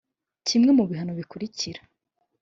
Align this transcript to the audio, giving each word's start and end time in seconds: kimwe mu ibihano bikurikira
kimwe 0.47 0.69
mu 0.75 0.81
ibihano 0.85 1.11
bikurikira 1.19 1.81